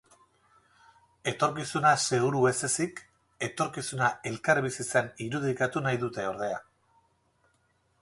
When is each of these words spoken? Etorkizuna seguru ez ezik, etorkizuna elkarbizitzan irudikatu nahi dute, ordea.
Etorkizuna 1.31 1.91
seguru 2.05 2.41
ez 2.53 2.55
ezik, 2.69 3.03
etorkizuna 3.51 4.11
elkarbizitzan 4.33 5.15
irudikatu 5.29 5.89
nahi 5.89 6.05
dute, 6.09 6.31
ordea. 6.35 6.63